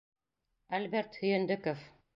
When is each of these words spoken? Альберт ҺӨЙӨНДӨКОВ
Альберт 0.79 1.11
ҺӨЙӨНДӨКОВ 1.19 1.79